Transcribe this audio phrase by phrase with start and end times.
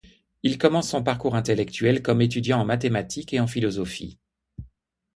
[0.41, 4.17] Il commence son parcours intellectuel comme étudiant en mathématiques et en philosophie.